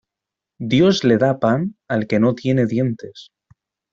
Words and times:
Dios 0.71 1.01
le 1.03 1.17
da 1.25 1.29
pan, 1.43 1.69
al 1.97 2.07
que 2.07 2.19
no 2.19 2.33
tiene 2.33 2.65
dientes. 2.65 3.29